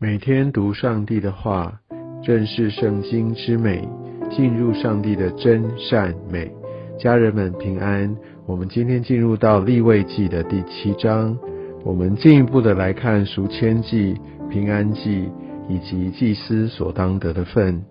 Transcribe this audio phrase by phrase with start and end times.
[0.00, 1.80] 每天读上帝的话，
[2.22, 3.82] 认识圣经之美，
[4.30, 6.48] 进入上帝的真善美。
[7.00, 8.16] 家人们平安。
[8.46, 11.36] 我们今天进入到立位记的第七章，
[11.84, 14.14] 我们进一步的来看赎愆祭、
[14.48, 15.28] 平安祭
[15.68, 17.82] 以及祭司所当得的份。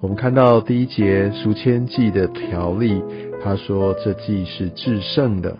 [0.00, 3.02] 我们看到第一节赎愆祭的条例，
[3.42, 5.56] 他说这祭是至圣的。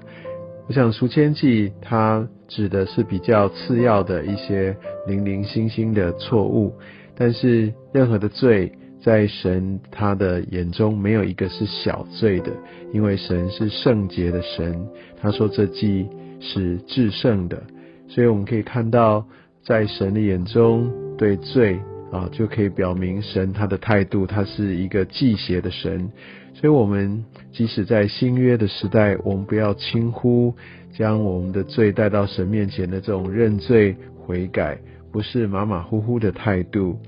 [0.69, 4.77] 我想赎愆祭它指的是比较次要的一些
[5.07, 6.73] 零零星星的错误，
[7.16, 12.51] 但是任何的罪在神他的眼中没有一个是小罪的，
[12.92, 14.84] 因为神是圣洁的神，
[15.20, 16.09] 他说这祭
[16.41, 17.62] 是至圣的，
[18.09, 19.25] 所以我们可以看到
[19.62, 21.78] 在神的眼中对罪
[22.10, 26.10] 啊就可以表明神他的态度，他是一个祭邪的神。
[26.55, 30.55] 所以，我们即使在新约的时代，我们不要轻忽
[30.92, 34.78] 将我们的罪带到神面前的这种认罪悔改，
[35.12, 36.98] 不是马马虎虎的态度。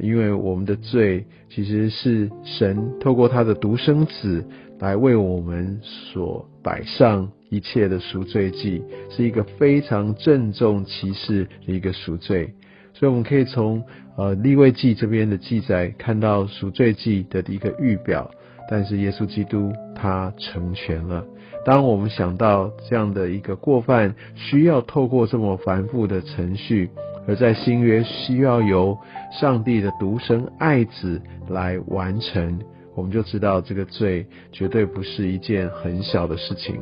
[0.00, 4.42] 因为我们的罪其实是神透过他的独生子
[4.78, 12.54] 来为我们所摆上一切的赎罪祭，是一个非常郑重其事的一个赎罪。
[12.92, 13.82] 所以，我们可以从
[14.16, 18.30] 呃立位记这边的记载看到赎罪祭的一个预表。
[18.72, 21.24] 但是耶稣基督他成全了。
[21.64, 26.88] 当我们想到这样的一个过犯需要透过这么繁复的程序，
[27.26, 28.96] 而在新约需要由
[29.32, 32.60] 上帝的独生爱子来完成，
[32.94, 36.80] 我们就知道这个罪绝对不是一件很小的事情。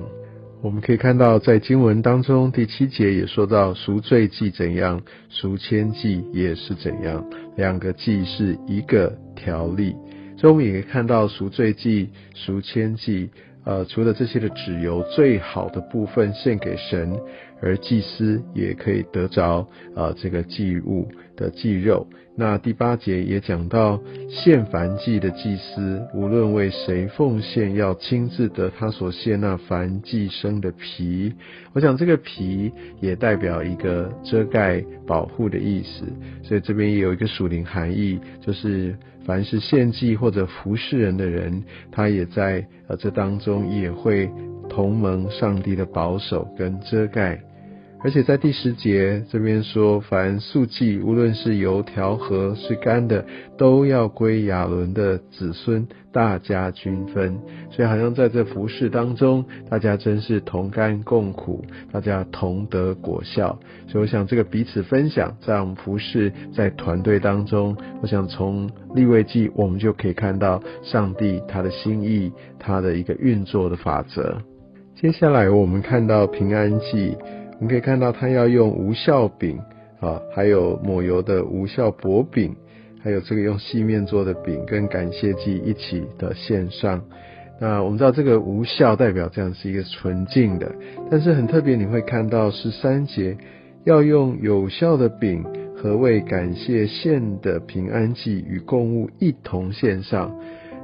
[0.60, 7.24] 我们可以看到在经文当中第七节也说到赎罪祭怎样，赎愆祭也是怎样，
[7.56, 9.94] 两个祭是一个条例。
[10.36, 13.30] 所以我们也可以看到赎罪祭、赎愆祭，
[13.68, 17.20] 呃，除了这些的脂油最好的部分献给神，
[17.60, 22.06] 而祭司也可以得着呃这个祭物的祭肉。
[22.34, 31.34] 那第八节也讲到献燔祭的祭司，无论为谁奉献，要亲自得他所献那燔祭生的皮。
[31.74, 36.06] 我想这个皮也代表一个遮盖、保护的意思，
[36.42, 38.96] 所以这边也有一个属灵含义，就是。
[39.28, 41.62] 凡是献祭或者服侍人的人，
[41.92, 44.26] 他也在呃这当中也会
[44.70, 47.38] 同盟上帝的保守跟遮盖。
[48.00, 53.24] 而且在第十节这边说，凡素祭，无论是油调和是干的，
[53.56, 57.36] 都要归亚伦的子孙，大家均分。
[57.72, 63.58] 所以好像在这服饰当中，大家真是同甘共苦，大家同得果效。
[63.88, 74.40] 所以我想这个彼此分享，在我们服饰在团队当中，我想从立位记我们就可以看到上帝他的心意，他的一个运作的法则。
[74.94, 77.16] 接下来我们看到平安记。
[77.60, 79.58] 你可以看到，他要用无效饼
[80.00, 82.54] 啊，还有抹油的无效薄饼，
[83.02, 87.02] 还有这个用细面做的饼，跟感谢祭一起的献上。
[87.60, 90.72] 那我们知道，这个无效代表这样是一个纯净的，
[91.10, 93.36] 但是很特别，你会看到十三节
[93.84, 95.44] 要用有效的饼
[95.76, 100.32] 和为感谢献的平安祭与供物一同献上。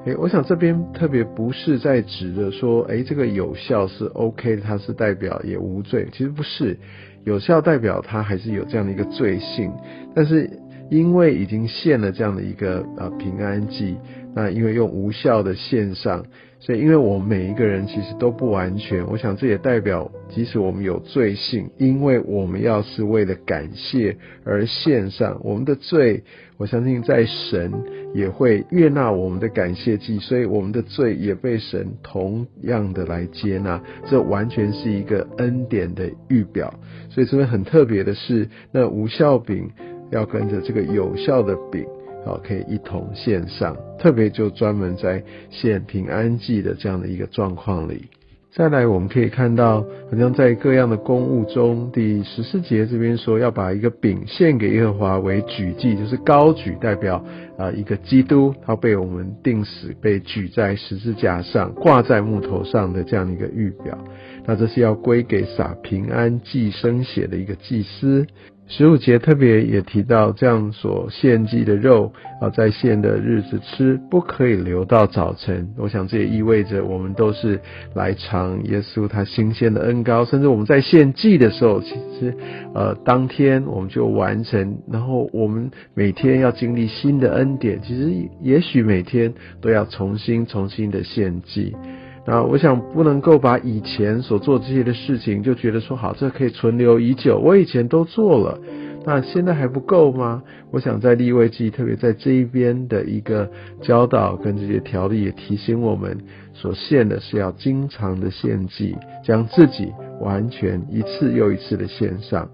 [0.07, 6.77] 诶，我想这边特别不是在指的说，诶，这个有效是 OK，它是代表也无罪，其实不是，
[7.25, 9.73] 有效代表它还是有这样的一个罪性，
[10.15, 10.51] 但是
[10.91, 13.97] 因为已经献了这样的一个呃平安祭，
[14.35, 16.25] 那因为用无效的献上。
[16.61, 26.23] 所以，因为我们每一个人其实都不完全，我想这也代表，即使我们有罪性，因为我们要是为了感谢而献上我们的罪，
[26.57, 27.71] 我相信在神
[28.15, 36.73] 也会悦纳我们的感谢祭，所以我们的罪也被神同样的来接纳，这完全是一个恩典的预表。
[37.11, 39.69] 所以这边很特别的是，那无效饼
[40.15, 41.85] 要跟着这个有效的饼。
[42.25, 48.07] 好，可以一同献上，特别就专门在献平安祭的这样的一个状况里。
[48.51, 57.23] 再来，我们可以看到，好像在各样的公务中，第十四节这边说要把一个饼献给耶和华为举祭，就是高举，代表
[57.59, 63.99] 啊一个基督，他被我们钉死，被举在十字架上，挂在木头上的这样的一个预表。
[64.47, 68.25] 那这是要归给撒平安祭生血的一个祭司。
[68.67, 75.69] 十五节特别也提到，这样所献祭的肉啊，在献的日子吃，不可以留到早晨。
[75.77, 77.61] 我想这也意味着，我们都是
[77.95, 82.35] 来尝耶稣他新鲜的恩膏，甚至我们在献祭的时候，其实
[82.75, 88.11] 呃当天我们就完成，然后我们每天要经历新的恩典，其实
[88.41, 91.77] 也许每天都要重新重新的献祭。
[92.27, 98.59] 那我想不能够把以前所做这些的事情就觉得说好，这可以存留已久，我以前都做了。
[99.07, 100.43] 那现在还不够吗？
[100.71, 103.51] 我想在立位记，特别在这一边的一个
[103.83, 106.17] 教导跟这些条例，也提醒我们，
[106.55, 109.93] 所献的是要经常的献祭，将自己
[110.23, 112.49] 完全一次又一次的献上。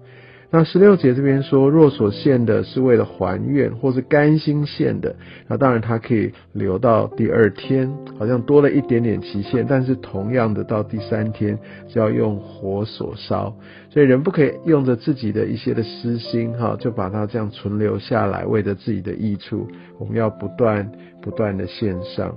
[0.53, 5.15] 那十六节这边说，若所献的是为了还愿，或是甘心献的，
[5.47, 7.89] 那当然它可以留到第二天，
[8.19, 11.57] 好像多了一点点期限，但是同样的到第三天
[11.87, 13.55] 就要用火所烧，
[13.89, 19.65] 所以人不可以用着自己的一些的私心，哈，就把它这样存留下来，为着自己的益处，
[19.97, 22.35] 我们要不断不断的献上。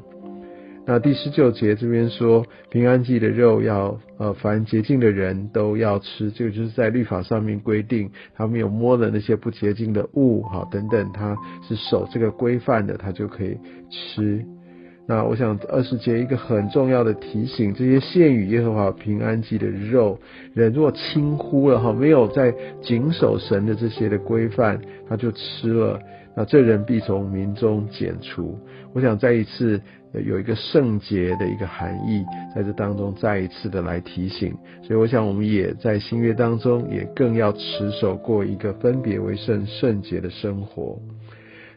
[0.87, 11.35] 那第十九节这边说，平安祭的肉要呃，凡洁净的人都要吃，这个就是在律法上面规定，他没有摸的那些不洁净的物，哈等等，他
[11.67, 13.57] 是守这个规范的，他就可以
[13.91, 14.45] 吃。
[15.07, 20.19] 那我想二十节一个很重要的提醒，这些献与耶和华平安祭的肉，
[20.53, 25.99] 人若轻忽了哈，没有在谨守神的这些的规范，他就吃了，
[26.37, 28.59] 那这人必从民中剪除。
[28.93, 29.81] 我想再一次
[30.13, 40.99] 有一个圣洁的一个含义，在这当中再一次的来提醒，所以我想我们也在新约当中，也更要持守过一个分别为圣圣洁的生活。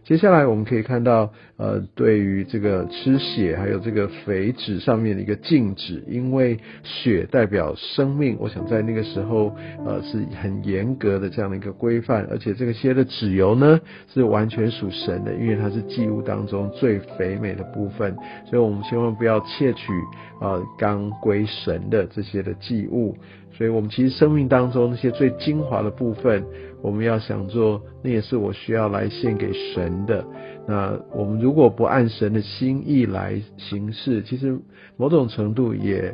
[0.07, 9.53] 接下来我们可以看到，呃，对于这个吃血还有这个肥脂上面的一个禁止，因为血代表生命，我想在那个时候，
[9.85, 13.77] 呃，是很严格的这样的一个规范，而且这个些的脂油呢，
[14.13, 18.15] 是完全属神的，因为它是祭物当中最肥美的部分，
[18.49, 19.91] 所以我们千万不要窃取，
[20.39, 23.13] 呃，刚归神的这些的祭物。
[23.53, 26.45] 所以，我们其实生命当中那些最精华的部分，
[26.81, 30.25] 我们要想做，那也是我需要来献给神的。
[30.67, 34.57] 那我们如果不按神的心意来行事，其实
[34.95, 36.13] 某种程度也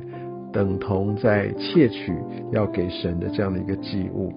[0.51, 2.13] 等同在窃取
[2.51, 4.33] 要给神的这样的一个祭物。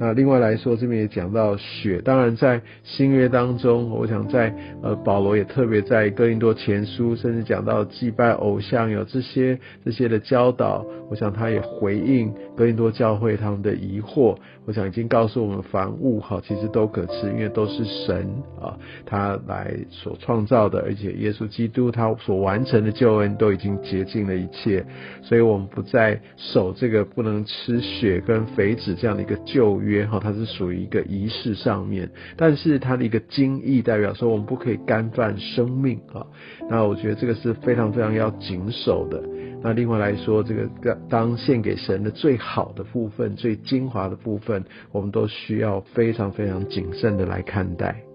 [0.00, 4.50] 那另外来说，这边也讲到血，当然在新约当中，我想在
[4.82, 14.34] 呃保罗也特别在哥林多前书，甚至讲到祭拜偶像有这些这些的教导，我想他也回应哥林多教会他们的疑惑。
[14.66, 18.26] 我想已经告诉我们，凡物哈其实都可吃，因为都是神
[18.60, 24.82] 啊他来所创造的，而且耶稣基督他所完成的救恩都已经洁净了一切，
[25.22, 36.24] 所以我们不再守这个不能吃血跟肥脂这样的一个旧约约哈，它是属于一个仪式上面，但是它的一个精义代表说我们不可以干犯生命啊，
[36.70, 39.20] 那我觉得这个是非常非常要谨守的。
[39.62, 48.09] 那另外来说，这个当献给神的最好的部分、最精华的部分，我们都需要非常非常谨慎的来看待。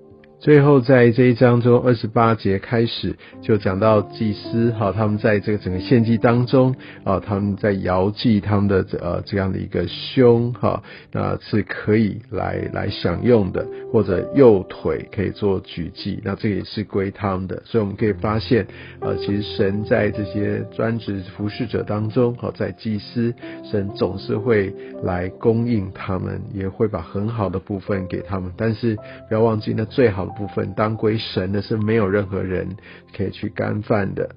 [0.45, 17.63] 最后，在这一章中二十八节开始，就讲到祭司哈，他们在这个整个献祭当中啊，他们在摇祭他们的呃这样的一个胸哈，那是可以来来享用的，或者右腿可以做举祭，那这也是归他们的。
[17.65, 18.67] 所以我们可以发现，
[18.99, 23.33] 呃，其实神在这些专职服侍者当中，好在祭司，
[23.63, 24.71] 神总是会
[25.01, 28.53] 来供应他们，也会把很好的部分给他们。
[28.55, 28.95] 但是
[29.27, 30.34] 不要忘记，那最好。
[30.37, 32.67] 部分当归神的是没有任何人
[33.15, 34.29] 可以去干犯的，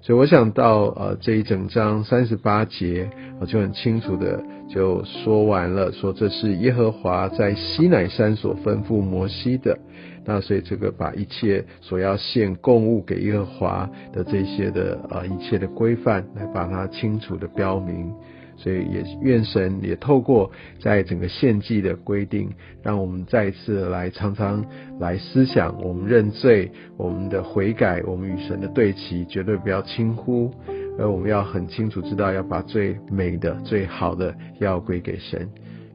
[0.00, 3.10] 所以我想到呃这一整章三十八节，
[3.40, 9.78] 我就很清楚的就说完了，说这是耶和华在西乃山所吩咐摩西的，
[10.24, 18.12] 那所以这个把一切所要献供物给耶和华的这些的呃一切的规范，来把它清楚的标明。
[18.56, 22.50] 所以也愿神也透过在整个献祭的规定，
[22.82, 24.64] 让我们再一次来常常
[24.98, 30.50] 来思想，我们认罪，我们的悔改，我们与神的对齐，绝对不要轻忽，
[30.98, 35.48] 而我们要很清楚知道，要把最美的、最好的要归给神。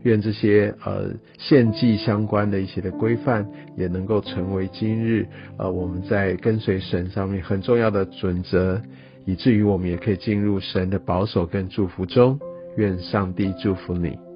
[0.03, 5.27] 愿这些呃献祭相关的一些的规范，也能够成为今日
[5.57, 8.81] 呃我们在跟随神上面很重要的准则，
[9.25, 12.39] 以至于我们也可以进入神的保守跟祝福中。
[12.75, 14.30] 愿上帝祝福你。